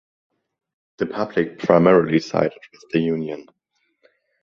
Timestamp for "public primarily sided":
1.05-2.57